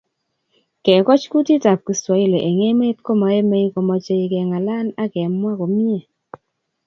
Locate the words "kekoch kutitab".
0.83-1.79